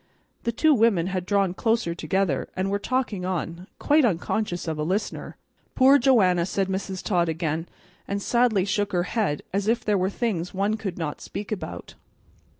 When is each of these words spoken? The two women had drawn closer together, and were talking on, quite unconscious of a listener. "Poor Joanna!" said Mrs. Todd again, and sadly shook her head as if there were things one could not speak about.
The 0.45 0.51
two 0.51 0.73
women 0.73 1.05
had 1.13 1.27
drawn 1.27 1.53
closer 1.53 1.93
together, 1.93 2.49
and 2.55 2.71
were 2.71 2.79
talking 2.79 3.23
on, 3.23 3.67
quite 3.77 4.03
unconscious 4.03 4.67
of 4.67 4.79
a 4.79 4.83
listener. 4.83 5.37
"Poor 5.75 5.99
Joanna!" 5.99 6.47
said 6.47 6.69
Mrs. 6.69 7.03
Todd 7.03 7.29
again, 7.29 7.69
and 8.07 8.19
sadly 8.19 8.65
shook 8.65 8.93
her 8.93 9.03
head 9.03 9.43
as 9.53 9.67
if 9.67 9.85
there 9.85 9.99
were 9.99 10.09
things 10.09 10.55
one 10.55 10.75
could 10.75 10.97
not 10.97 11.21
speak 11.21 11.51
about. 11.51 11.93